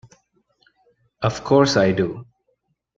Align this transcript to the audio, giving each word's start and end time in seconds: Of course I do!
Of 1.21 1.43
course 1.43 1.77
I 1.77 1.91
do! 1.91 2.25